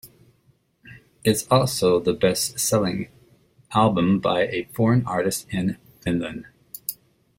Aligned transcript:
It 1.23 1.29
is 1.29 1.47
also 1.51 1.99
the 1.99 2.13
best-selling 2.13 3.09
album 3.71 4.19
by 4.19 4.47
a 4.47 4.67
foreign 4.73 5.05
artist 5.05 5.45
in 5.51 5.77
Finland. 5.99 6.47